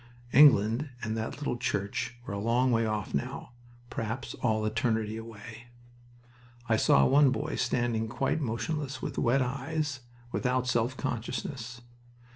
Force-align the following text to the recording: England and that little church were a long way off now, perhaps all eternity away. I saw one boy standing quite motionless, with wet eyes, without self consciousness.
England 0.33 0.89
and 1.03 1.15
that 1.15 1.37
little 1.37 1.57
church 1.57 2.17
were 2.25 2.33
a 2.33 2.39
long 2.39 2.71
way 2.71 2.87
off 2.87 3.13
now, 3.13 3.51
perhaps 3.91 4.33
all 4.41 4.65
eternity 4.65 5.15
away. 5.15 5.67
I 6.67 6.75
saw 6.75 7.05
one 7.05 7.29
boy 7.29 7.53
standing 7.53 8.07
quite 8.07 8.41
motionless, 8.41 9.03
with 9.03 9.19
wet 9.19 9.43
eyes, 9.43 9.99
without 10.31 10.65
self 10.65 10.97
consciousness. 10.97 11.81